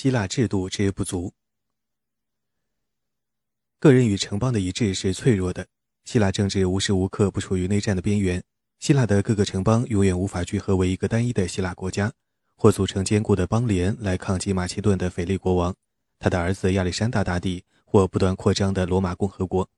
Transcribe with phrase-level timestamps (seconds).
[0.00, 1.34] 希腊制度之不足。
[3.78, 5.66] 个人与城邦的一致是脆弱的。
[6.06, 8.42] 希腊政治无时无刻不处于内战的边缘。
[8.78, 12.10] 希腊的各个城邦永远无法聚合为一个单一的希腊国家，
[12.56, 15.76] 或组成坚固的邦联来抗击马其顿的腓力国王、
[16.18, 19.68] 他的儿子亚历山大大帝或不断扩张的罗马共和国。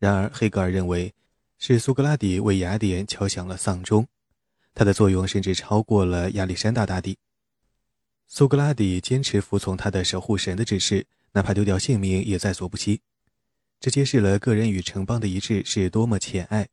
[0.00, 1.14] 然而，黑格尔认为，
[1.58, 4.08] 是苏格拉底为雅典敲响了丧钟，
[4.74, 7.16] 他的作用甚至超过了亚历山大大帝。
[8.26, 11.06] 苏格拉底坚持服从他的守护神的指示。
[11.36, 13.00] 哪怕丢掉性命也在所不惜，
[13.80, 16.68] 这揭示了个人与城邦的一致是多么浅隘，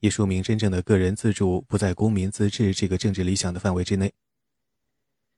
[0.00, 4.14] 也说明真正的个人自主不在公民自治这个政治理想的范围之内。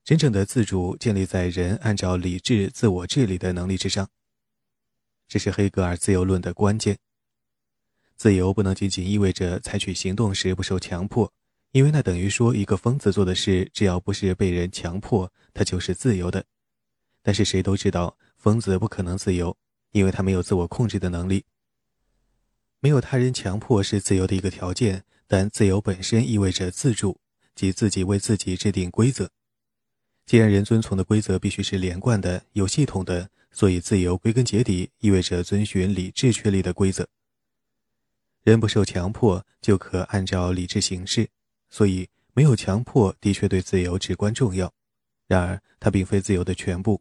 [0.04, 4.08] 真正的自主建立在人按照理智自我治理的能力之上。
[5.26, 6.98] 这是黑格尔自由论的关键。
[8.14, 11.32] 自由不能仅仅意味着采取行动时不受强迫，
[11.72, 16.44] 因为那等于说一个疯子做的事，只要不是被人强迫，他就是自由的。
[17.20, 18.16] 但是谁都知道。
[18.38, 19.56] 疯子不可能自由，
[19.90, 21.44] 因为他没有自我控制的能力。
[22.78, 27.18] 没有他人强迫是自由的一个条件，但自由本身意味着自主，
[27.56, 29.28] 即自己为自己制定规则。
[30.24, 37.08] 既然人遵从的规则必须是连贯的、有系统的，所以自由归根结底意味着遵循理智确立的规则。
[38.44, 41.28] 人不受强迫就可按照理智行事，
[41.68, 44.72] 所以没有强迫的确对自由至关重要。
[45.28, 47.00] 然而，它并非自由的全部。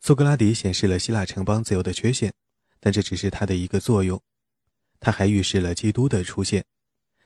[0.00, 2.32] 苏格拉底显示了希腊城邦自由的缺陷，
[2.78, 4.22] 但这只是他的一个作用。
[5.00, 6.64] 他还预示了基督的出现。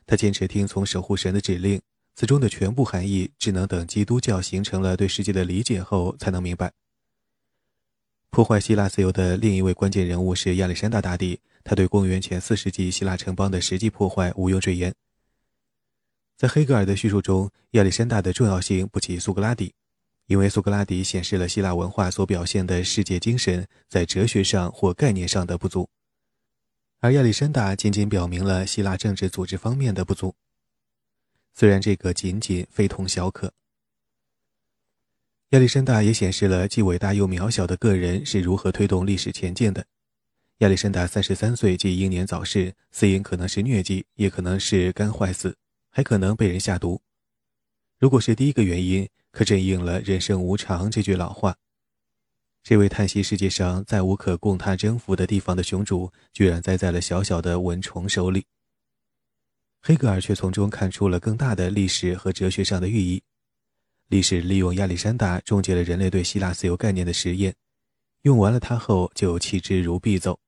[0.07, 1.81] 他坚持听从守护神的指令，
[2.15, 6.73] 此中的全部含义只能等基督教形成了对世界的理解后才能明白。
[8.31, 14.95] 破坏希腊自由的另一位关键人物是亚历山大大帝，他对公元前四世纪希腊城邦的实际破坏毋庸赘言。
[16.43, 19.75] 在黑格尔的叙述中，亚历山大的重要性不及苏格拉底。
[20.27, 25.89] 因为苏格拉底显示了希腊文化所表现的世界精神在哲学上或概念上的不足，
[26.99, 30.35] 而亚历山大仅仅表明了希腊政治组织方面的不足。
[31.55, 33.53] 虽然这个仅仅非同小可，
[35.51, 39.87] 亚历山大也显示了既伟大又渺小的个人是如何推动历史前进的。
[40.59, 45.57] 亚历山大三十三岁即英年早逝，死因可能是疟疾，也可能是肝坏死，
[45.93, 47.01] 还可能被人下毒。
[47.99, 51.57] 如果是第一个原因，可真应了“人生无常”这句老话。
[52.65, 58.47] 这位叹息世界上再无可供他征服的地方的雄主，居然栽在了小小的蚊虫手里。
[59.81, 63.23] 黑格尔却从中看出了更大的历史和哲学上的寓意。
[64.09, 67.55] 历史利用亚历山大终结了人类对希腊自由概念的实验，
[68.23, 70.39] 用完了它后就弃之如敝帚。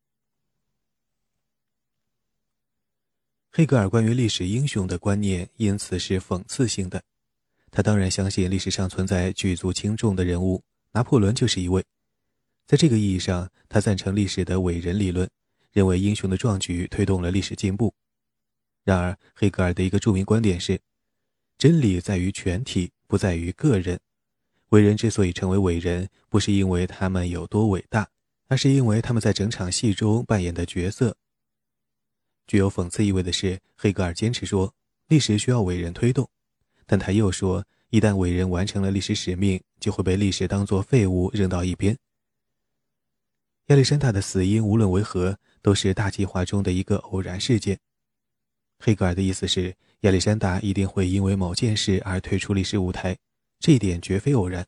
[3.56, 7.00] 黑格尔关于历史英雄的观念因此是讽刺性的。
[7.70, 10.60] 他当然相信历史上存在举足轻重的人物，
[10.90, 11.84] 拿破仑就是一位。
[12.66, 15.30] 在这个意义上，他赞成历史的伟人理论，
[15.70, 17.94] 认为英雄的壮举推动了历史进步。
[18.82, 20.80] 然而，黑格尔的一个著名观点是：
[21.56, 24.00] 真理在于全体，不在于个人。
[24.70, 28.08] 伟人之所以成为伟人，不是因为他们有多伟大，
[28.48, 31.16] 而是因为他们在整场戏中扮演的角色。
[32.46, 34.74] 具有讽刺意味的是，黑格尔坚持说，
[35.08, 36.28] 历史需要伟人推动。
[36.86, 41.96] 但他又说，一旦伟人完成了历史使命，就会被历史当作废物扔到一边。
[43.68, 47.78] 亚历山大的死因无论为何，都是大计划中的一个偶然事件。
[48.78, 53.16] 黑格尔的意思是，亚历山大一定会因为某件事而退出历史舞台，
[53.58, 54.66] 这一点绝非偶然。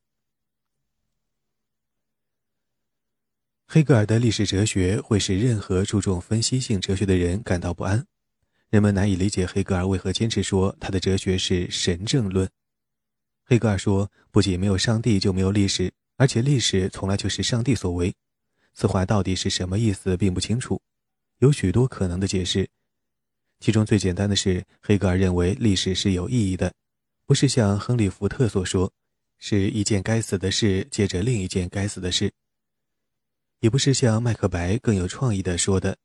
[3.69, 8.07] 黑格尔的历史哲学会使任何注重分析性哲学的人感到不安。
[8.71, 12.49] 人们难以理解黑格尔为何坚持说他的哲学是神正论。
[13.45, 18.15] 黑格尔说，不仅没有上帝，就没有历史，而且历史从来就是上帝所为。
[18.73, 20.81] 此话到底是什么意思，并不清楚，
[21.39, 22.69] 有许多可能的解释。
[23.59, 26.73] 其中最简单的是，黑格尔认为历史是有意义的，
[27.25, 28.93] 不是像亨利·福特所说，
[29.39, 32.33] 是一件该死的事接着另一件该死的事，
[33.67, 35.99] 也不是像麦克白更有创意的说的。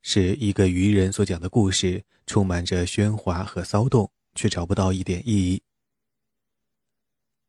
[0.00, 5.62] 是一个愚人所讲的故事，充满着喧哗和骚动，却找不到一点意义。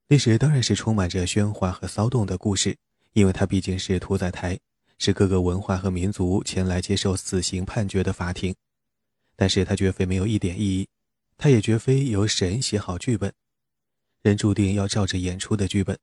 [0.10, 2.76] 历史当然是充满着喧哗和骚动的故事，
[3.14, 4.60] 因为它毕竟是屠宰台，
[4.98, 8.54] 是各个文化和民族前来接受死刑判决的法庭。
[9.38, 10.86] 但是它绝非没有一点意义，
[11.38, 13.32] 它也绝非由神写好剧本，
[14.24, 15.98] 人注定要照着演出的剧本。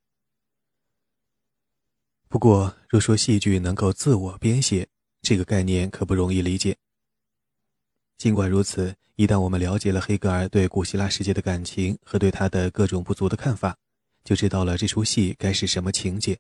[2.31, 4.87] 不过，若说戏剧能够自我编写，
[5.21, 6.77] 这个概念可不容易理解。
[8.19, 13.77] 尽管如此，一旦我们了解了黑格尔对古希腊世界的感情和对他的各种不足的看法，
[14.23, 16.38] 就知道了这出戏该是什么情节。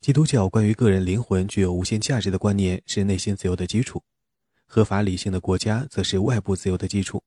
[0.00, 4.00] 基督教关于个人灵魂具有无限价值的观念是内心自由的基础，
[4.66, 7.20] 合法理性的国家则是外部自由的基础。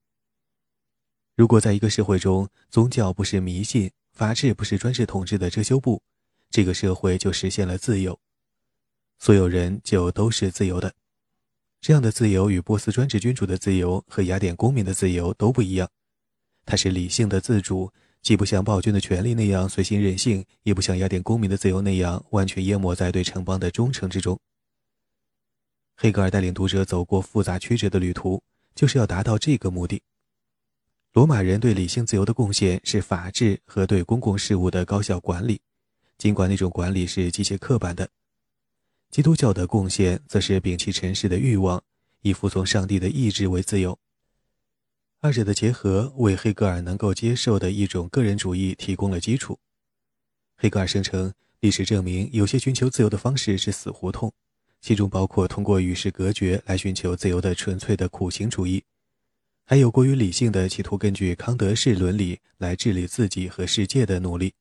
[1.36, 6.00] 如果在一个社会中，宗教不是迷信，法治不是专制统治的遮羞布，
[6.54, 8.16] 这个社会就实现了自由，
[9.18, 10.94] 所有人就都是自由的。
[11.80, 15.90] 这样的自由与波斯专制君主的自由和雅典公民的自由都不一样，
[16.64, 17.92] 它是理性的自主，
[18.22, 24.38] 既不像暴君的权利那样随心任性，也不像雅典公民的自由那样完全淹没在对城邦的忠诚之中。
[25.96, 28.40] 黑格尔带领读者走过复杂曲折的旅途，
[28.76, 30.00] 就是要达到这个目的。
[31.14, 35.60] 罗马人对理性自由的贡献是法治和对公共事务的高效管理，
[36.18, 38.08] 尽管那种管理是机械刻板的。
[39.10, 41.82] 基督教的贡献则是摒弃尘世的欲望，
[42.22, 43.98] 以服从上帝的意志为自由。
[45.20, 49.58] 二者的结合为黑格尔能够接受的一种个人主义提供了基础。
[50.56, 54.32] 黑格尔声称，历史证明有些寻求自由的方式是死胡同，
[54.80, 58.82] 其中包括通过与世隔绝来寻求自由的纯粹的苦行主义，
[59.64, 64.52] 还有过于理性的企图根据康德式伦理来治理自己和世界的努力。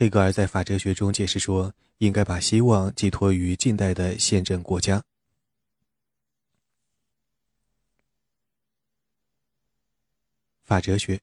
[0.00, 5.02] 黑格尔在法哲学中解释说，应该把希望寄托于近代的宪政国家。
[10.62, 11.20] 法哲学，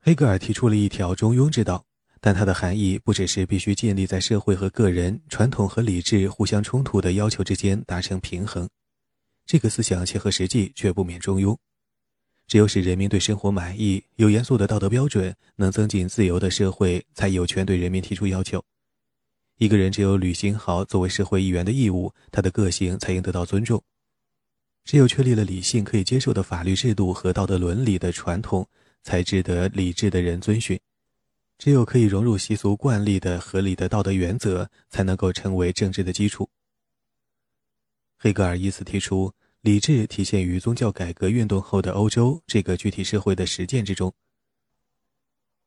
[0.00, 1.84] 黑格尔提出了一条中庸之道，
[2.22, 8.66] 但它的含义不只是必须建立在社会和个人、传统和理智互相冲突的要求之间达成平衡，
[9.44, 11.54] 这个思想切合实际，却不免中庸。
[12.46, 18.62] 只有使人民对生活满意、有严肃的道德标准、能增进自由的社会，才有权对人民提出要求。
[19.58, 23.82] 一个人只有履行好作为社会一员的义务，他的个性才应得到尊重。
[24.84, 28.68] 只有确立了理性可以接受的法律制度和道德伦理的传统，
[29.02, 30.78] 才值得理智的人遵循。
[31.58, 36.48] 只有可以融入习俗惯例的合理的道德原则，才能够成为政治的基础。
[38.16, 39.32] 黑格尔以此提出。
[39.66, 44.14] 理智体现于宗教改革运动后的欧洲这个具体社会的实践之中。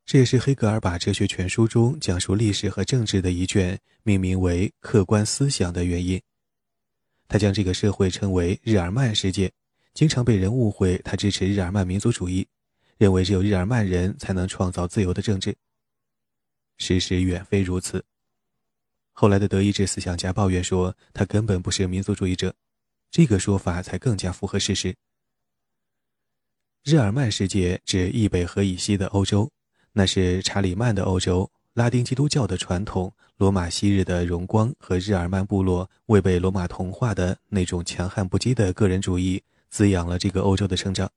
[0.06, 6.18] 这也是黑格尔把哲学全书中讲述历史和政治的一卷命名为《客观思想》的原因。
[7.28, 9.52] 他将这个社会称为日耳曼世界，
[9.92, 12.48] 经常被人误会他支持日耳曼民族主义，
[12.96, 15.54] 认为只有日耳曼人才能创造自由的政治。
[16.78, 18.02] 事实远非如此。
[19.12, 22.54] 后来的德意志思想家抱怨说，他根本不是民族主义者。
[23.10, 24.94] 这个说法才更加符合事实。
[26.84, 29.50] 日耳曼世界指易北河以西的欧洲，
[29.92, 41.10] 那是查理曼的欧洲，拉丁基督教的传统，罗马昔日的荣光和日耳曼部落未被罗马同化的那种强悍不羁的个人主义滋养了这个欧洲的成长。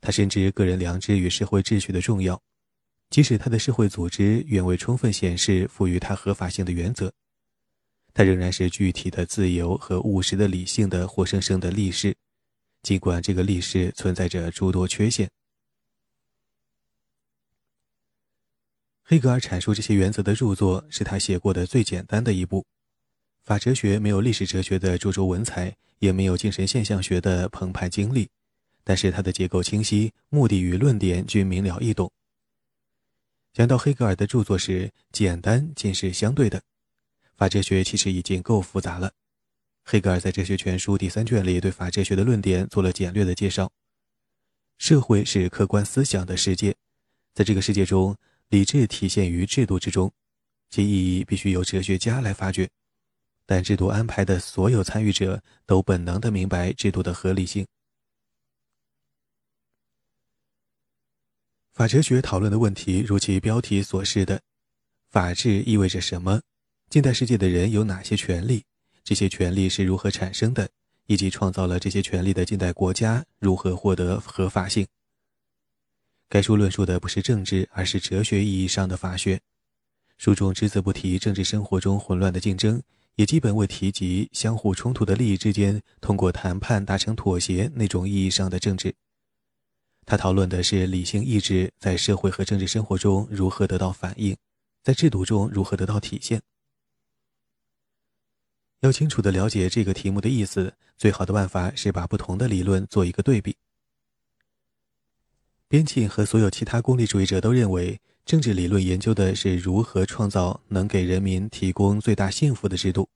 [0.00, 2.42] 他深知个人良知与社会秩序的重要，
[3.10, 7.12] 即使他的社会组织远未充分显示赋予他合法性的原则。
[8.14, 12.14] 它仍然是具体的自由和务实的理性的活生生的历史，
[12.80, 15.28] 尽管这个历史存在着诸多缺陷。
[19.02, 22.64] 黑格尔阐述这些原则的著作是他写过的最简单的一部。
[23.42, 28.30] 法哲学没有历史哲学的灼灼文采，也没有精神现象学的澎湃精力，
[28.84, 32.10] 但是它的结构清晰，目的与论点均明了易懂。
[33.52, 36.62] 讲到黑格尔的著作时，简单仅是相对的。
[37.36, 39.12] 法哲学其实已经够复杂了。
[39.84, 43.70] 黑格尔在《哲学全书》第三卷里对法哲学的论点做了简略的介绍。
[44.78, 46.74] 社会是客观思想的世界，
[47.34, 48.16] 在这个世界中，
[48.48, 50.10] 理智体现于制度之中，
[50.70, 52.68] 其意义必须由哲学家来发掘。
[53.46, 57.66] 但制度安排的所有参与者都本能地明白制度的合理性。
[61.74, 64.40] 法哲学讨论的问题，如其标题所示的，
[65.10, 66.40] 法治意味着什么？
[66.94, 68.62] 近代世界的人有哪些权利？
[69.02, 70.68] 这些权利是如何产生的？
[71.08, 74.86] 以及创造了这些权利的近代国家如何获得合法性？
[76.28, 79.40] 该书论述的不是政治，而是哲学意义上的法学。
[80.18, 82.80] 书中只字不提政治生活中混乱的竞争，
[83.16, 88.94] 也基本未提及相互冲突的利益之间通过谈判达成妥协那种意义上的政治。
[90.06, 94.36] 他讨论的是理性意志在社会和政治生活中如何得到反映，
[94.84, 96.40] 在制度中如何得到体现。
[98.84, 103.56] 要清楚地了解这个题目的意思，最好的办法是把不同的理论做一个对比。
[105.68, 113.08] 边沁和所有其他功利主义者都认为，政治理论研究的是如何创造能给人民提供最大幸福的制度。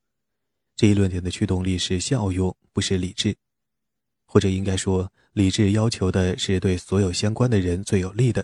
[0.75, 3.37] 这一论点的驱动力是效用，不是理智，
[4.25, 8.43] 或者应该说，理智要求的是对所有相关的人最有利的。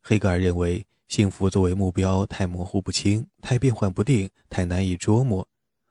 [0.00, 5.46] 黑格尔认为，幸福作为目标太模糊不清、太变幻不定、太难以捉摸，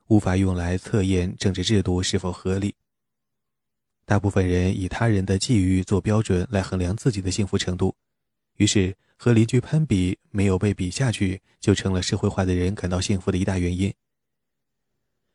[0.08, 2.76] 无法用来测验政治制度是否合理。
[4.06, 7.96] 大部分人以他人的际遇做标准来衡量自己的幸福程度，
[8.58, 13.92] 于是和邻居攀比，没有被比下去，就成了社会化的人感到幸福的一大原因。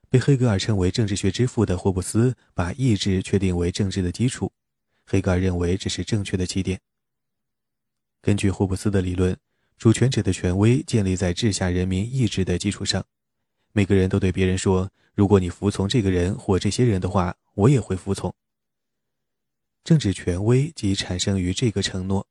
[0.09, 4.53] 被黑格尔称为政治学之父的霍布斯把意志确定为政治的基础，
[5.05, 6.81] 黑格尔认为这是正确的起点。
[8.23, 9.37] 根据霍布斯的理论，
[9.79, 13.05] 主权者的权威建立在治下人民意志的基础上。
[13.73, 18.35] 每个人都对别人说：“如果你服从这个人或这些人的话，我也会服从。”
[19.85, 22.27] 政治权威即产生于这个承诺。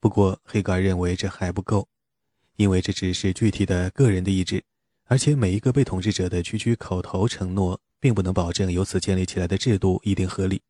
[0.00, 1.88] 不过，黑格尔认为这还不够，
[2.56, 4.64] 因为这只是具体的个人的意志。
[5.04, 10.62] 而且每一个被统治者的区区口头承诺，并不能保证由此建立起来的制度一定合理。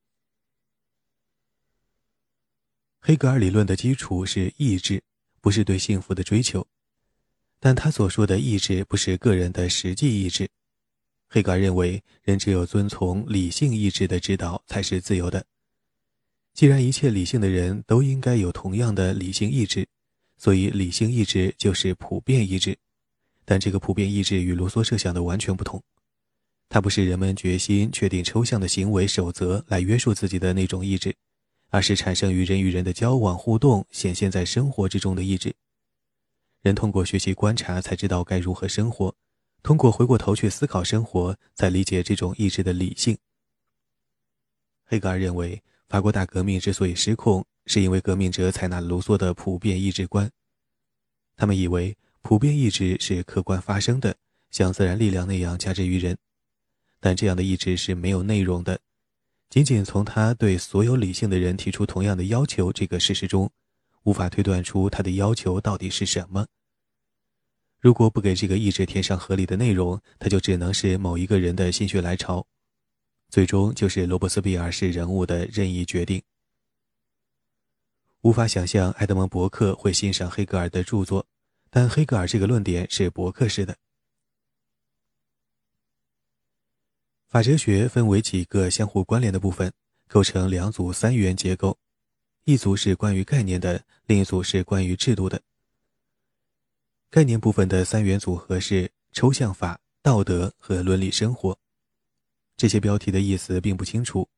[2.99, 5.05] 黑格尔理论的基础是意志，
[5.41, 6.67] 不是对幸福的追求。
[7.65, 10.49] 但他所说的意志不是个人的实际意志。
[11.29, 15.47] 黑格尔认为，人只有遵从理性意志的指导，才是自由的。
[16.53, 19.87] 既然一切理性的人都应该有同样的理性意志，
[20.37, 22.77] 所以理性意志就是普遍意志。
[23.45, 25.81] 但这个普遍意志与卢梭设想的完全不同，
[26.69, 31.15] 它不是人们决心确定抽象的行为守则来约束自己的那种意志，
[31.71, 35.55] 而是产生于人与人的交往互动、显现在生活之中的意志。
[36.63, 39.15] 人通过学习观察才知道该如何生活，
[39.63, 43.19] 通过回过头去思考生活，才理解这种意志的理性。
[44.85, 50.31] 黑格尔认为，法国大革命之所以失控，是因为革命者采纳卢梭的普遍意志观，
[51.37, 51.97] 他们以为。
[52.25, 54.15] 普遍意志是客观发生的，
[54.53, 56.17] 像自然力量那样加之于人，
[57.01, 58.79] 但这样的意志是没有内容的。
[59.51, 63.51] 仅仅从他对所有理性的人提出同样的要求这个事实中，
[64.05, 66.47] 无法推断出他的要求到底是什么。
[67.79, 72.47] 如果不给这个意志填上合理的内容，他就只能是某一个人的心血来潮，
[73.29, 76.23] 最终就是罗伯斯庇尔式人物的任意决定。
[78.21, 81.27] 无法想象埃德蒙·伯克会欣赏黑格尔的著作。
[81.75, 83.75] 但黑格尔这个论点是伯克式的。
[87.27, 89.73] 法哲学分为几个相互关联的部分，
[90.07, 91.79] 构成两组三元结构，
[92.45, 95.41] 一组是关于概念的，另一组是关于制度的。
[97.09, 101.57] 概念部分的三元组合是抽象法、道德和伦理生活。
[102.57, 104.29] 这些标题的意思并不清楚，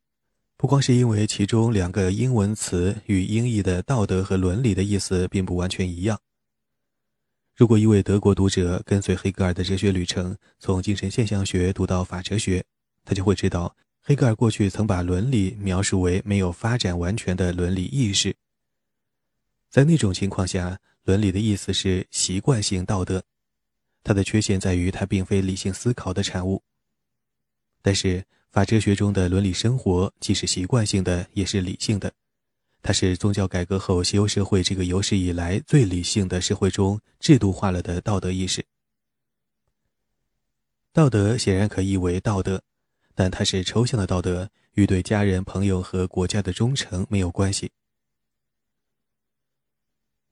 [0.59, 6.21] 不光是因为其中两个英文词与英译的道德和伦理的意思并不完全一样。
[7.57, 12.63] 如果一位德国读者跟随黑格尔的哲学旅程，从精神现象学读到法哲学，
[13.03, 13.75] 他就会知道，
[14.07, 18.37] 黑格尔过去曾把伦理描述为没有发展完全的伦理意识。
[19.71, 23.25] 在那种情况下，伦理的意思是习惯性道德，
[24.03, 26.63] 它的缺陷在于它并非理性思考的产物。
[27.81, 32.13] 但是，法哲学中的伦理生活既是习惯性的，也是理性的。
[32.83, 38.63] 它是宗教改革后西欧社会这个有史以来最理性的社会中制度化了的道德意识。
[40.93, 42.63] 道德显然可译为道德，
[43.15, 47.71] 但它是抽象的道德，与对家人、朋友和国家的忠诚没有关系。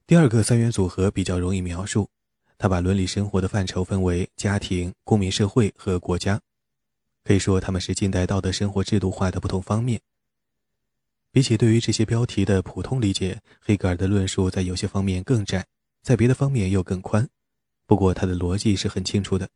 [0.07, 2.11] 第二个三元组合比较容易描述，
[2.59, 6.41] 它把伦理生活的范畴分为家庭、公民社会和国家，
[7.25, 10.01] 可以说它们是近代道德生活制度化的不同方面。
[11.31, 15.65] 比起对于这些标题的普通理解，黑格尔的论述在有些方面更窄，
[16.03, 17.27] 在别的方面又更宽。
[17.87, 19.49] 不过，他的逻辑是很清楚的。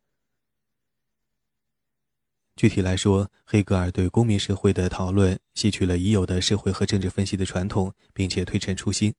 [2.57, 9.13] 具体来说，黑格尔对公民社会的讨论吸取了已有的社会和政治分析的传统，并且推陈出新。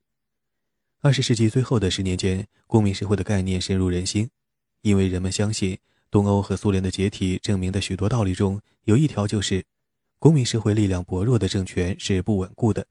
[1.01, 4.29] 二十世纪最后的十年间，公民社会的概念深入人心，
[4.83, 5.79] 因为人们相信
[6.11, 9.65] 东欧和苏联的解体证明的许多道理中有一条就是。
[10.21, 12.85] 公民社会力量薄弱的政权是不稳固的。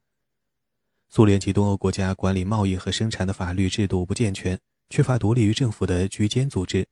[1.09, 4.57] 苏联及东欧国家管理贸易和生产的法律制度不健全，
[4.89, 6.87] 缺乏独立于政府的居间组织、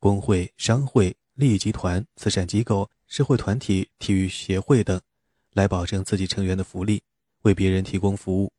[0.00, 5.00] 工会、商会、利益集团、慈善机构、社会团体、体育协会等，
[5.52, 7.02] 来保证自己成员的福利，
[7.42, 8.52] 为别人提供服务，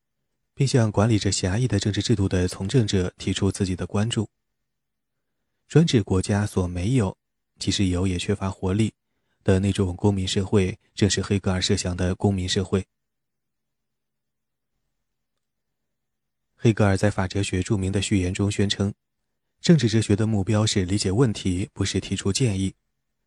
[0.53, 4.29] 并向管理着狭义的政治制度的从政者提出自己的关注。
[5.67, 7.17] 专制国家所没有，
[7.57, 8.93] 即使有，也缺乏活力。
[9.43, 12.87] 的那种公民社会，正是黑格尔设想的公民社会。
[16.55, 18.91] 黑格尔在法哲学著名的序言中宣称，
[19.61, 22.73] 政治哲学的目标是理解问题，不是提出建议。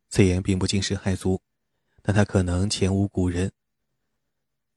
[0.09, 1.39] 此言并不惊世骇俗，
[2.01, 3.51] 但他可能前无古人。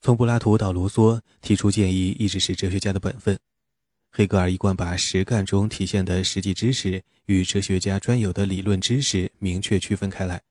[0.00, 3.38] 从柏拉图到卢梭，提出建议一直是哲学家的本分。
[4.10, 10.42] 黑格尔一贯把实干中体现的实际知识与哲学家专有的理论知识明确区分开来。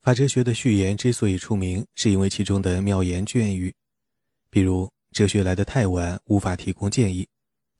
[0.00, 3.74] 法哲学的序言之所以出名，是因为其中的妙言隽语，
[4.48, 7.26] 比如“哲学来得太晚，无法提供建议”，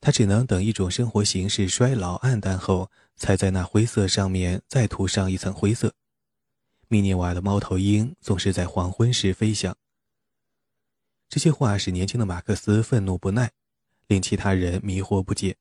[0.01, 5.94] 他只能等一种生活形式衰老暗淡后，才在那灰色上面再涂上一层灰色。
[6.88, 9.76] 密涅瓦的猫头鹰总是在黄昏时飞翔。
[11.28, 13.50] 这些话使年轻的马克思愤怒不耐，
[14.06, 15.56] 令其他人迷惑不解。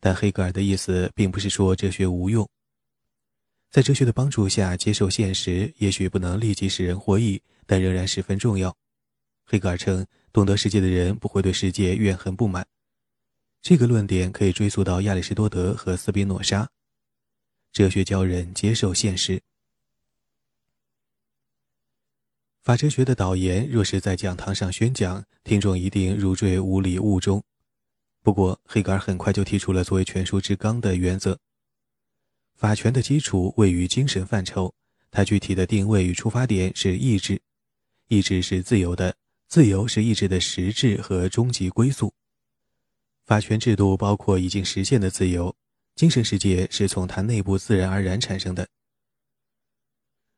[0.00, 2.48] 但黑格尔的意思并不是说哲学无用。
[3.70, 8.74] 在哲学的帮助下接受现实，也许不能立即使人获益，但仍然十分重要。
[9.44, 12.66] 黑格尔称，懂得世界的人不会对世界怨恨不满。
[13.60, 16.70] 这个论点可以追溯到亚里士多德和斯宾诺莎。
[17.72, 19.42] 哲学教人接受现实。
[22.62, 27.42] 法哲学的导言若是在讲堂上宣讲，听众一定如坠无里雾中。
[28.22, 31.38] 不过，黑格尔很快就提出了作为全书之纲的原则。
[32.56, 34.74] 法权的基础位于精神范畴，
[35.10, 37.40] 它具体的定位与出发点是意志，
[38.08, 42.12] 意志是自由的，自由是意志的实质和终极归宿。
[43.28, 45.54] 法权制度包括已经实现的自由，
[45.94, 48.66] 精神世界是从它内部自然而然产生的。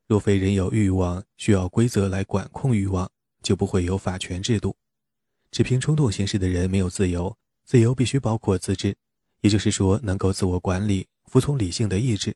[0.09, 3.09] 若非人有欲望，需要规则来管控欲望，
[3.44, 4.76] 就不会有法权制度。
[5.52, 8.97] 只凭冲动行事的人没有自由，自由必须包括自治，
[9.42, 11.06] 也就是说能够自我管理。
[11.26, 12.35] 服从理性的意志，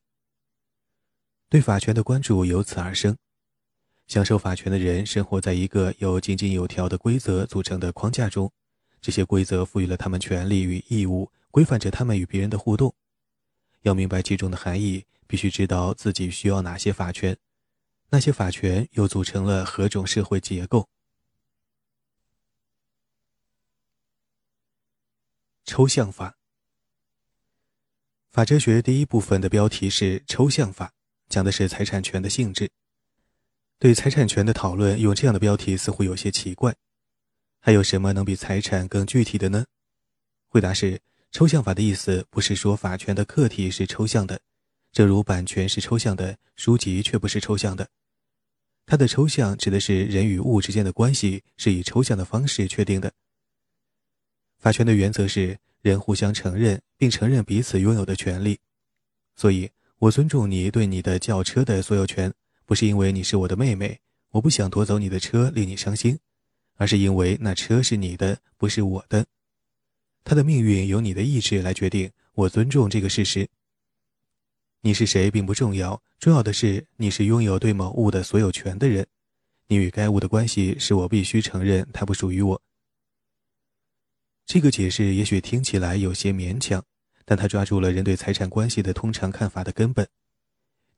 [1.48, 3.16] 对法权的关注由此而生。
[4.06, 8.52] 享受法权的人生活在一个由井井有条的规则组成的框架中，
[9.04, 12.94] 这些规则赋予了他们权利与义务，规范着他们与别人的互动。
[13.82, 17.36] 要明白其中的含义，必须知道自己需要哪些法权，
[18.08, 20.88] 那些法权又组成了何种社会结构。
[25.66, 26.38] 抽象法。
[28.30, 30.94] 法哲学第一部分的标题是抽象法，
[31.28, 32.70] 讲的是财产权的性质。
[33.78, 36.74] 对财产权的讨论用这样的标题似乎有些奇怪。
[37.66, 39.64] 还有什么能比财产更具体的呢？
[40.50, 41.00] 回答是：
[41.32, 44.38] 抽象法的意思不是说法权的客体是抽象的，
[44.92, 47.88] 正如版权是抽象的，书籍却不是抽象的。
[48.84, 53.10] 它的抽象指的是人与物之间的关系是以抽象的方式确定的。
[54.58, 55.58] 法权的原则是。
[55.80, 58.58] 人互相承认并承认彼此拥有的权利，
[59.36, 62.32] 所以我尊重你对你的轿车的所有权，
[62.64, 64.00] 不是因为你是我的妹妹，
[64.30, 66.18] 我不想夺走你的车令你伤心，
[66.76, 69.26] 而是因为那车是你的，不是我的。
[70.24, 73.48] 他的命运由你的意志来决定，我尊重这个事实。
[74.80, 79.06] 你是谁并不重要，重要的是你是拥有对某物的所有权的人，
[79.68, 82.62] 你与该物的关系是我必须承认它不属于我。
[84.46, 86.84] 这个解释也许听起来有些勉强，
[87.24, 90.06] 但他抓住了人对财产关系的通常看法的根本。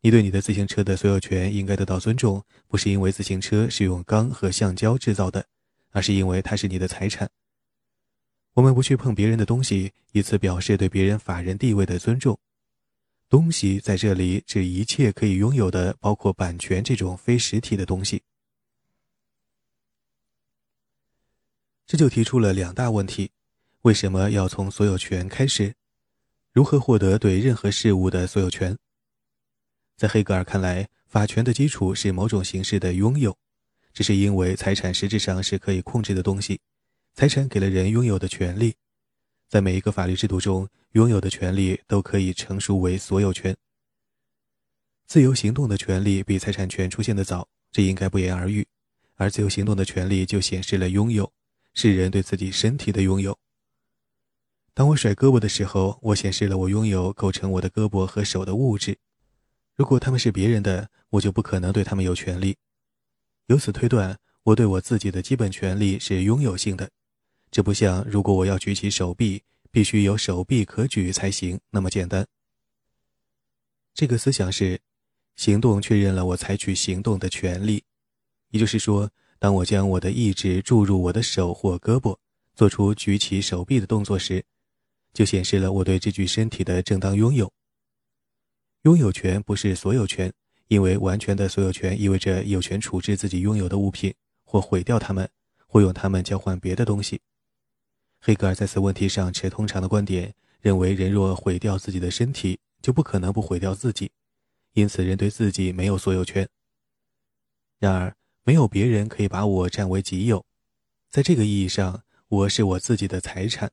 [0.00, 5.46] 你对你的自行车的所有权应该得到尊重，不是因为自行车是用钢和橡胶制造的，
[5.96, 7.26] 而是因为它是你的财产。
[8.52, 12.38] 我们不去碰别人的东西，以此表示对别人法人地位的尊重。
[13.30, 18.22] 东西在这里指一切可以拥有的，包括版权这种非实体的东西。
[21.86, 23.30] 这就提出了两大问题。
[23.80, 25.74] 为什么要从所有权开始？
[26.52, 28.76] 如何获得对任何事物的所有权？
[29.96, 33.38] 在黑格尔看来，法权的基础是某种形式的拥有，
[33.96, 36.60] 这是因为财产实质上是可以控制的东西。
[37.14, 38.74] 财产给了人拥有的权利，
[39.48, 43.56] 在每一个法律制度中，拥有的权利都可以成熟为所有权。
[45.06, 48.66] 自由行动的权利比财产权出现的早，这应该不言而喻。
[49.14, 51.32] 而自由行动的权利就显示了拥有，
[51.72, 53.38] 是人对自己身体的拥有。
[54.74, 58.98] 当我甩胳膊的时候，我显示了我拥有构成我的胳膊和手的物质。
[59.74, 62.58] 如果他们是别人的，我就不可能对他们有权利。
[63.46, 66.90] 由此推断，我对我自己的基本权利是拥有性的。
[67.50, 72.26] 这不像如果我要举起手臂，必须有手臂可举才行那么简单。
[73.94, 74.80] 这个思想是，
[75.36, 77.84] 行动确认了我采取行动的权利。
[78.50, 82.16] 也就是说，当我将我的意志注入我的手或胳膊，
[82.54, 84.44] 做出举起手臂的动作时，
[85.12, 87.52] 就显示了我对这具身体的正当拥有。
[88.82, 90.32] 拥有权不是所有权，
[90.68, 95.30] 因为完全的所有权意味着有权处置自己拥有的物品，或毁掉它们，
[95.66, 97.20] 或用它们交换别的东西。
[98.18, 104.10] 黑格尔在此问题上持通常的观点，认为人若毁掉自己的身体，就不可能不毁掉自己，
[104.72, 106.48] 因此人对自己没有所有权。
[107.78, 110.44] 然而，没有别人可以把我占为己有，
[111.08, 113.70] 在这个意义上，我是我自己的财产。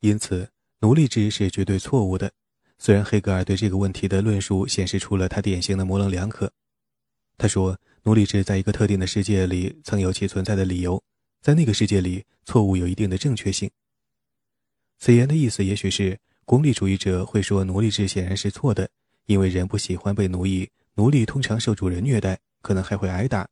[0.00, 2.32] 因此，奴隶制是绝对错误的。
[2.78, 6.50] 虽然黑格尔对这个问题的论述显示出了他典型的模棱两可，
[7.38, 11.02] 他说奴隶制在一个特定的世界里曾有其存在的理由，
[11.40, 13.70] 在那个世界里，错误有一定的正确性。
[14.98, 18.88] 此言的意思也许是，功利主义者会说奴隶制显然是错的，
[19.26, 23.48] 因为人不喜欢被奴役，奴隶通常受主人虐待，可能还会挨打，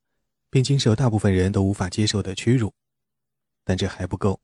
[0.50, 2.72] 并经受大部分人都无法接受的屈辱。
[3.64, 4.40] 但这还不够。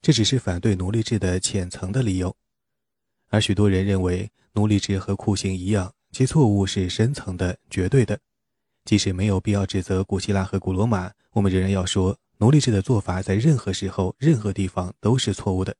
[0.00, 2.34] 这只是反对奴隶制的浅层的理由，
[3.28, 8.18] 而许多人认为奴隶制和酷刑一样，其错误是深层的、绝对的。
[8.84, 15.76] 即使没有必要指责古希腊和古罗马，我们仍然要说，奴隶制的做法在任何时候、任何地方都是错误的。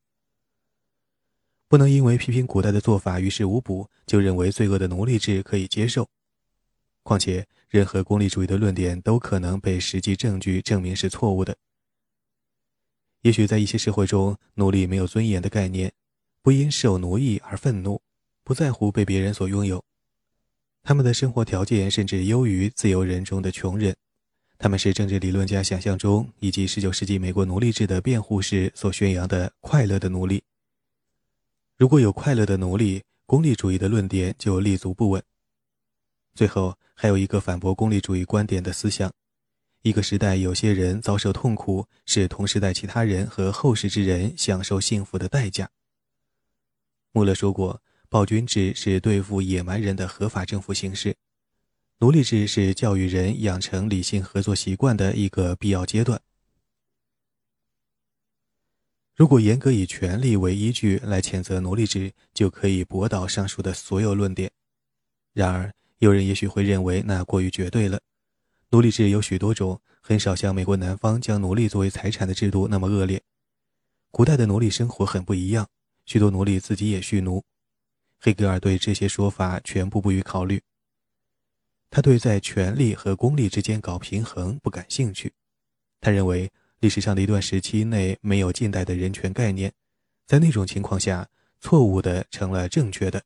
[1.68, 6.08] 不能因为批评古代的做法于事无补，就认为罪恶的奴隶制可以接受。
[7.02, 11.56] 况且，任何功利主义的论点都可能被实际证据证明是错误的。
[13.22, 15.92] 也许在一些社会中，奴隶没有尊严的概念，
[16.48, 18.00] 不因受奴役而愤怒，
[18.42, 19.84] 不在乎被别人所拥有。
[20.82, 23.94] 他们的生活条件甚至优于自由人中的穷人。
[24.56, 30.42] 他们是政治理论家想象中以及19世纪美国奴隶制的辩护时所宣扬的快乐的奴隶。
[31.76, 35.22] 如果有快乐的奴隶，功利主义的论点就立足不稳。
[36.34, 39.12] 最后，还有一个反驳功利主义观点的思想。
[39.82, 45.68] 一个时代，有些人遭受痛苦，是同时代其他人和后世之人享受幸福的代价。
[47.12, 51.16] 穆勒说过，暴君制是对付野蛮人的合法政府形式，
[51.98, 56.20] 奴隶制是教育人养成理性合作习惯的一个必要阶段。
[59.16, 64.48] 如果严格以权力为依据来谴责奴隶制，就可以驳倒上述的所有论点。
[65.32, 68.00] 然而，有人也许会认为那过于绝对了。
[68.70, 73.20] 奴隶制有许多种，很少像美国南方将奴隶作为财产的制度那么恶劣。
[74.12, 75.68] 古代的奴隶生活很不一样，
[76.08, 77.44] 许多奴隶自己也蓄奴。
[78.18, 80.62] 黑格尔对这些说法全部不予考虑。
[81.90, 85.34] 他对在权力和功利之间搞平衡不感兴趣。
[86.00, 89.70] 他认为历史上的一段时期内没有近代的人权概念，
[90.26, 91.28] 在那种情况下，
[91.60, 93.22] 错误的成了正确的。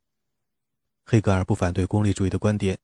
[1.04, 2.76] 黑格尔不反对功利主义的观点。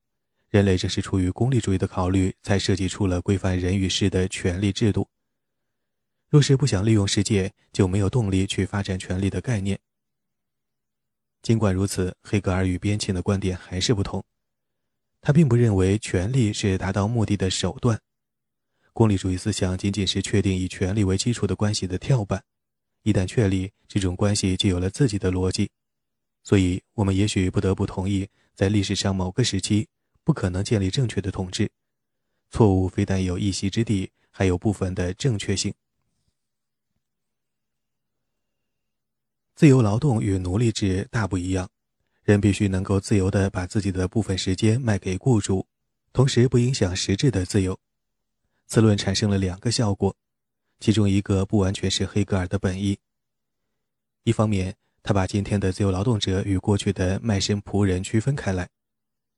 [0.49, 5.09] 人类正是出于功利主义的考虑，才设计出了规范人与事的权力制度。
[6.31, 9.79] 若是不想利用世界，就没有动力去发展权力的概念。
[11.49, 14.23] 尽管如此，黑格尔与边沁的观点还是不同。
[15.23, 17.99] 他并不认为权力是达到目的的手段。
[18.93, 22.45] 功利主义思想仅仅是确定以权力为基础的关系的跳板。
[23.03, 25.71] 一旦确立这种关系，就有了自己的逻辑。
[26.45, 29.89] 所以，我们也许不得不同意，在历史上某个时期。
[30.23, 31.71] 不可能建立正确的统治，
[32.51, 35.73] 错误非但有一席之地，还有部分的正确性。
[39.59, 41.69] 自由劳动与奴隶制大不一样，
[42.23, 45.67] 人必须能够自由地把自己的部分时间卖给雇主，
[46.13, 47.77] 同时不影响实质的自由。
[48.69, 50.15] 此论产生了两个效果，
[50.79, 53.01] 其中一个不完全是黑格尔的本意。
[54.23, 58.69] 一方面，他把今天的自由劳动者与过去的卖身仆人区分开来。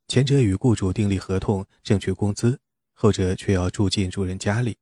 [0.07, 2.59] 前者与雇主订立合同，挣取工资；
[2.93, 4.77] 后者却要住进主人家里，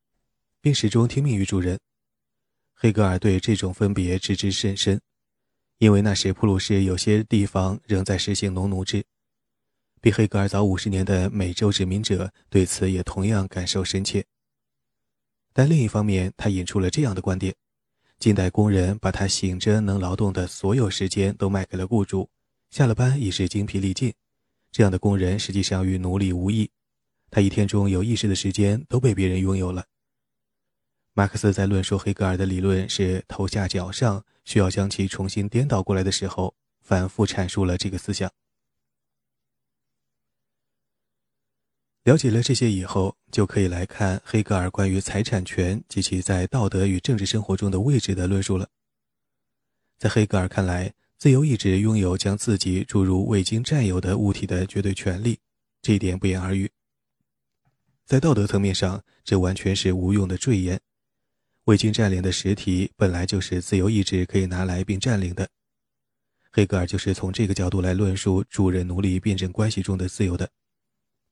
[0.61, 1.79] 并始终听命于主人。
[2.74, 5.01] 黑格尔对这种分别知之甚深，
[5.79, 9.05] 因为那时普鲁士有些地方仍在实行农奴制。
[10.01, 14.25] 比黑格尔早五十年的美洲殖民者对此也同样感受深切。
[15.53, 17.55] 但另一方面，他引出了这样的观点：
[18.19, 22.29] 近代工人把他醒着能劳动的所有时间都卖给了雇主，
[22.71, 24.12] 下了班已是精疲力尽。
[24.71, 26.71] 这样的工人实际上与奴隶无异，
[27.31, 29.85] 他一天中有意识的时间都被别人拥有了。
[31.18, 38.31] 马克思在论述黑格尔的理论是头下脚上，需要将其重新颠倒过来的时候，反复阐述了这个思想。
[42.04, 48.68] 了解了这些以后，就可以来看黑格尔关于财产权及其在道德与政治生活中的位置的论述了。
[49.98, 55.40] 在黑格尔看来，自由意志拥有将自己注入未经占有的物体的绝对权利，
[55.83, 56.70] 这一点不言而喻。
[58.04, 60.81] 在道德层面上，这完全是无用的赘言。
[61.68, 65.46] 未经占领的实体本来就是自由意志可以拿来并占领的。
[66.50, 70.48] 黑格尔就是从这个角度来论述主人奴隶辩证关系中的自由的。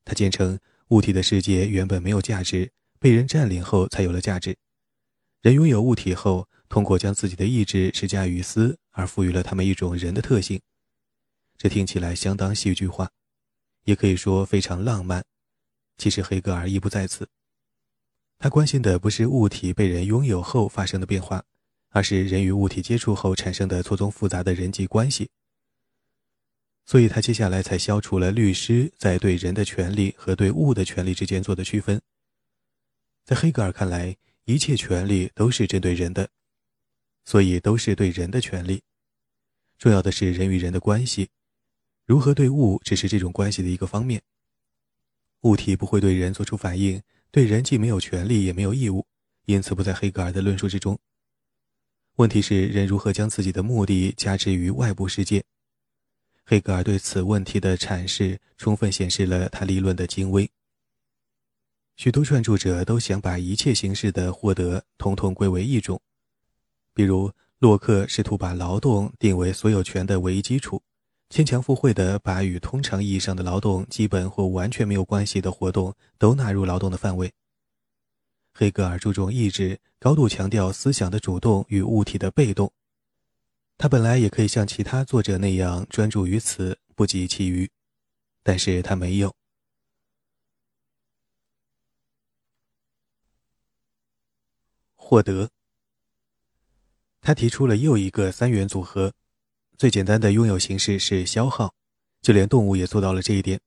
[0.05, 4.55] 他坚称，物体的世界原本没有价值，被人占领后才有了价值。
[5.40, 10.61] 人拥有物体后，通过将自己的意志施加于斯而赋予了他们一种人的特性。
[11.57, 13.11] 这听起来相当戏剧化，
[13.85, 15.25] 也可以说非常浪漫。
[15.96, 17.27] 其实黑格尔意不在此，
[18.38, 21.44] 他关心的不是物体被人拥有后发生的变化，
[21.88, 25.31] 而是人与物体接触后产生的错综复杂的人际关系。
[26.85, 32.01] 所以他接下来才消除了律师在对人的权利和对物的权利之间做的区分。
[33.25, 36.29] 在黑格尔看来，一切权利都是针对人的，
[37.25, 38.83] 所以都是对人的权利。
[39.79, 41.31] 重要的是人与人的关系，
[42.05, 44.22] 如何对物只是这种关系的一个方面。
[45.40, 49.07] 物体不会对人做出反应，对人既没有权利也没有义务，
[49.45, 50.99] 因此不在黑格尔的论述之中。
[52.17, 55.45] 问题是人如何将自己的目的加之于外部世界。
[56.45, 60.51] 黑格尔对此问题的阐释，充分显示了他理论的精微。
[61.97, 66.01] 许多撰著者都想把一切形式的获得统统归为一种，
[66.95, 70.83] 比如洛克试图把劳动定为所有权的唯一基础，
[71.29, 77.33] 牵强附会的把与通常意义上的劳动基本或完全没有关系的活动都纳入劳动的范围。
[78.55, 82.73] 黑格尔注重意志，高度强调思想的主动与物体的被动。
[83.77, 87.71] 他本来也可以像其他作者那样专注于此，不及其余，
[88.43, 89.35] 但是他没有。
[94.95, 95.51] 获得。
[97.21, 99.12] 他提出了又一个三元组合，
[99.79, 101.75] 最简单的拥有形式是消耗，
[102.23, 103.61] 就连动物也做到了这一点。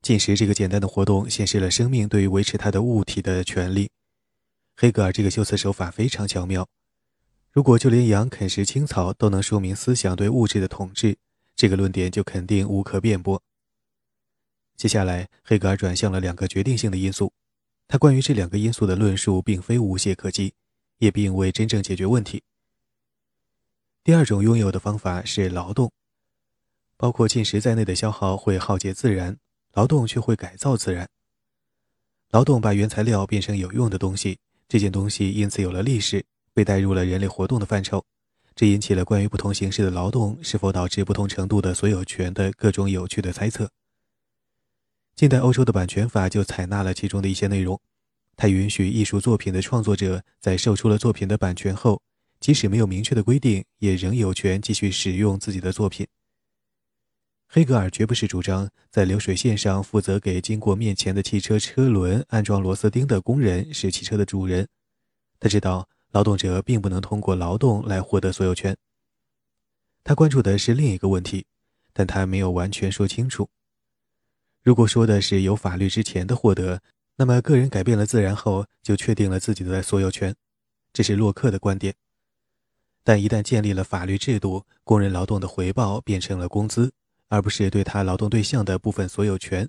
[0.00, 3.90] 进食这个简单的活动显示了生命对于维持它的物体的权利。
[4.76, 6.66] 黑格尔这个修辞手法非常巧妙。
[7.52, 11.16] 如果就连羊啃食青草都能说明思想对物质的统治，
[11.54, 13.40] 这个论点就肯定无可辩驳。
[14.76, 17.32] 接下来，黑格尔转向了两个决定性的因素，
[17.86, 20.54] 他关于这两个因素的论述并非无懈可击，
[20.98, 22.42] 也并未真正解决问题。
[24.04, 25.90] 第二种拥有的方法是劳动，
[26.98, 29.38] 包括进食在内的消耗会耗竭自然，
[29.72, 31.08] 劳动却会改造自然。
[32.30, 34.38] 劳动把原材料变成有用的东西，
[34.68, 36.22] 这件东西因此有了历史。
[36.52, 38.04] 被带入了人类活动的范畴，
[38.54, 43.68] 这引起了关于不同形式的劳动是否导致不同程度的所有权的各种有趣的猜测。
[45.16, 47.80] 近代欧洲的版权法就采纳了其中的一些内容，
[48.36, 52.00] 它允许艺术作品的创作者在售出了作品的版权后，
[52.44, 56.06] 即使没有明确的规定，也仍有权继续使用自己的作品。
[57.48, 64.68] 黑格尔绝不是主张在流水线上负责给经过面前的汽车车轮安装螺丝钉的工人是汽车的主人，
[65.40, 65.88] 他知道。
[66.10, 68.76] 劳动者并不能通过劳动来获得所有权。
[70.04, 71.46] 他关注的是另一个问题，
[71.94, 73.48] 但他没有完全说清楚。
[74.62, 76.82] 如果说的是有法律之前的获得，
[77.16, 80.36] 那么个人改变了自然后就确定了自己的所有权，
[80.92, 81.94] 这是洛克的观点。
[83.06, 86.90] 但一旦建立了法律制度，工人劳动的回报变成了工资，
[87.28, 89.68] 而不是对他劳动对象的部分所有权，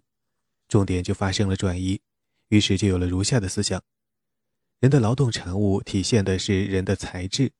[0.69, 1.99] 重点就发生了转移，
[2.47, 3.81] 于是就有了如下的思想。
[4.79, 7.51] 人的劳动产物体现的是人的才智，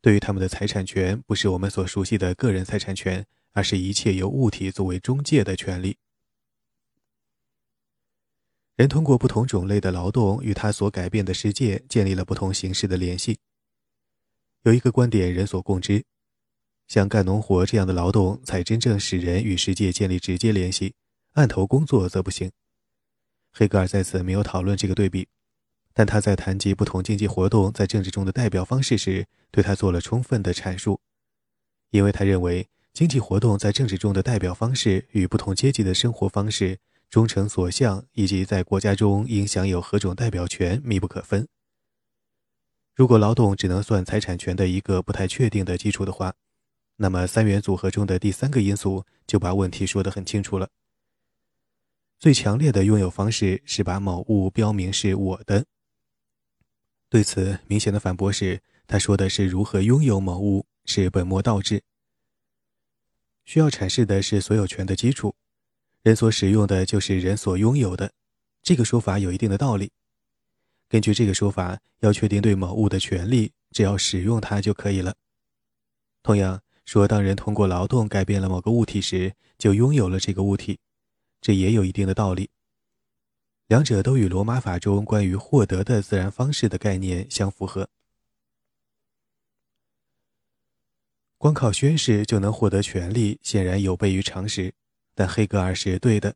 [0.00, 5.96] 对于他们的财产权，不是我们所熟悉的个人财产权，而是一切由物体作为中介的权利。
[8.74, 13.38] 人通过不同种类的劳动与他所改变的世界建立了不同形式的联系。
[14.62, 16.04] 有一个观点人所共知：
[16.86, 20.94] 像干农活这样的劳动才真正使人与世界建立直接联系，
[21.32, 22.50] 案头工作则不行。
[23.52, 25.28] 黑格尔在此没有讨论这个对比。
[25.92, 31.00] 但他在谈及不同经济活动在政治中的代表方式时，对他做了充分的阐述，
[31.90, 36.78] 因为他认为经济活动在政治中的代表方式与不同阶级的生活方式、
[37.10, 41.48] 忠诚所向以及在国家中应享有何种代表权密不可分。
[42.94, 46.34] 如果劳动只能算财产权的一个不太确定的基础的话，
[46.96, 50.68] 那么三元组合中的第三个因素就把问题说得很清楚了。
[52.18, 55.64] 最强烈的拥有方式是把某物标明是我的。
[57.08, 61.82] 对此，明显的反驳是，他说的是如何拥有某物是本末倒置。
[63.46, 65.34] 需要阐释的是所有权的基础，
[66.02, 68.12] 人所使用的就是人所拥有的。
[68.62, 69.90] 这个说法有一定的道理。
[70.90, 75.14] 根据这个说法，要确定对某物的权利，只要使用它就可以了。
[76.20, 80.80] 同样说，当人通过劳动改变了某个物体时，就拥有了这个物体，
[81.40, 82.50] 这也有一定的道理。
[83.68, 87.88] 两者都与罗马法中关于获得的自然方式的概念相符合。
[91.38, 94.74] 光靠宣誓就能获得权利，显然有悖于常识。
[95.14, 96.34] 但黑格尔是对的，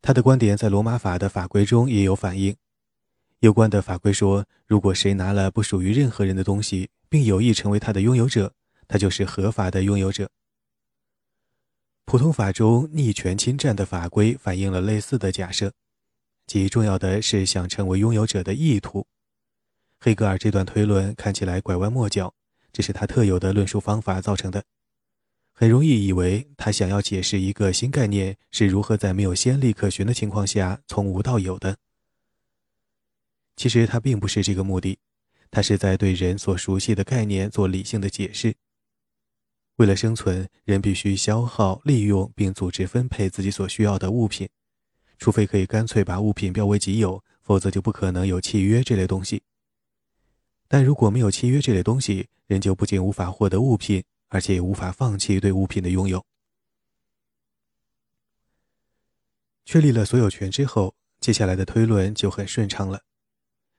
[0.00, 2.56] 他的观点在罗马法的法规中也有反映。
[3.44, 8.54] 有关的法规说，如果谁拿了不属于任何人的东西，并有意成为他的拥有者，
[8.88, 10.30] 他就是合法的拥有者。
[12.06, 15.70] 普通法中逆权侵占的法规反映了类似的假设，
[16.46, 19.06] 即重要的是想成为拥有者的意图。
[20.00, 22.32] 黑格尔这段推论看起来拐弯抹角，
[22.72, 24.64] 这是他特有的论述方法造成的。
[25.52, 31.76] 很容易以为他想要解释一个新概念是如何在没有先例可循的情况下从无到有的。
[33.56, 34.98] 其实他并不是这个目的，
[35.50, 38.54] 他是在对人所熟悉的概念做理性的解释。
[39.76, 44.48] 为了生存，人必须消耗、利用并组织分配自己所需要的物品，
[45.18, 49.42] 除非可以干脆把物品标为己有，否则就不可能有契约这类东西。
[50.68, 54.04] 但如果没有契约这类东西，人就不仅无法获得物品。
[54.28, 56.26] 而且也无法放弃对物品的拥有。
[59.64, 63.04] 确立了所有权之后，接下来的推论就很顺畅了。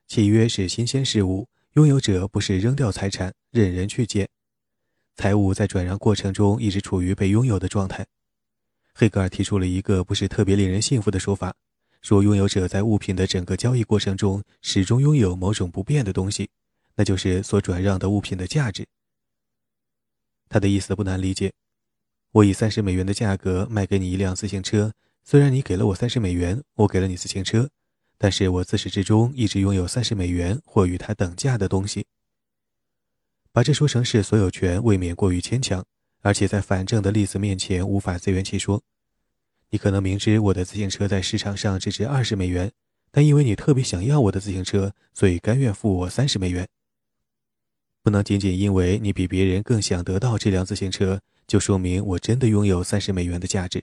[0.08, 4.28] 契约是新鲜事物，拥有者不是扔掉财产任人去捡，
[5.16, 8.06] 财物在转让过程中一直处于被拥有的状态。
[8.94, 11.54] 黑格尔提出了一个不是特别令人信服的说法，
[12.02, 16.48] 说拥有者在物品的整个交易过程中始终拥有某种不变的东西，
[16.94, 18.86] 那就是所转让的物品的价值。
[20.48, 21.52] 他的意思不难理解，
[22.30, 24.92] 我以三十美元的价格卖给你一辆自行车，
[25.24, 27.68] 虽然你给了我三十美元，我给了你自行车，
[28.18, 32.06] 但是我自始至终一直拥有三十美元或与它等价的东西。
[33.52, 35.84] 把这说成是所有权，未免过于牵强，
[36.20, 38.82] 而且在反证的例子面前无法自圆其说。
[39.70, 42.70] 你可能明知我的自行车在市场上只值二十美元，
[43.10, 46.68] 但因为你特别想要我的自行车，所以甘愿付我三十美元。
[48.02, 53.82] 不能仅仅因为你比别人更想得到这辆自行车，就说明我真的拥有三十美元的价值。